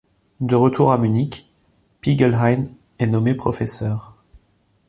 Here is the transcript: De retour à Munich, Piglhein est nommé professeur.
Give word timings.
De 0.39 0.55
retour 0.55 0.91
à 0.91 0.97
Munich, 0.97 1.53
Piglhein 2.01 2.63
est 2.97 3.05
nommé 3.05 3.35
professeur. 3.35 4.15